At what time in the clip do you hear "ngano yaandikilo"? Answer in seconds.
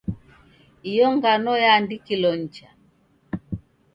1.15-2.29